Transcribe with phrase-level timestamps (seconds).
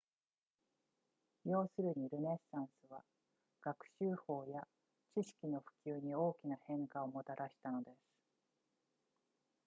[1.45, 3.03] 要するにルネサンスは
[3.61, 4.65] 学習法や
[5.13, 7.97] 知識の普及に大きな変化をもたらしたのです